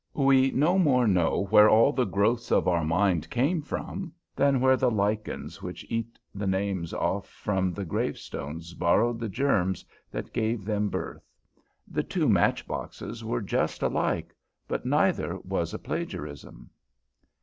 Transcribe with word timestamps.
We 0.15 0.49
no 0.49 0.79
more 0.79 1.05
know 1.05 1.45
where 1.51 1.69
all 1.69 1.91
the 1.93 2.05
growths 2.05 2.51
of 2.51 2.67
our 2.67 2.83
mind 2.83 3.29
came 3.29 3.61
from, 3.61 4.11
than 4.35 4.59
where 4.59 4.75
the 4.75 4.89
lichens 4.89 5.61
which 5.61 5.85
eat 5.91 6.17
the 6.33 6.47
names 6.47 6.91
off 6.91 7.29
from 7.29 7.71
the 7.71 7.85
gravestones 7.85 8.73
borrowed 8.73 9.19
the 9.19 9.29
germs 9.29 9.85
that 10.09 10.33
gave 10.33 10.65
them 10.65 10.89
birth. 10.89 11.29
The 11.87 12.01
two 12.01 12.27
match 12.27 12.67
boxes 12.67 13.23
were 13.23 13.43
just 13.43 13.83
alike, 13.83 14.35
but 14.67 14.87
neither 14.87 15.37
was 15.43 15.71
a 15.71 15.77
plagiarism. 15.77 16.71